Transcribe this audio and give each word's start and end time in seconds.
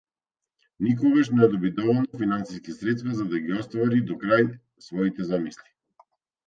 Никогаш 0.85 1.29
не 1.39 1.47
доби 1.51 1.71
доволно 1.81 2.05
финансиски 2.23 2.71
средства 2.79 3.13
за 3.21 3.25
да 3.35 3.39
ги 3.45 3.53
оствари 3.61 4.01
до 4.11 4.19
крај 4.25 4.53
своите 4.89 5.33
замисли. 5.33 5.71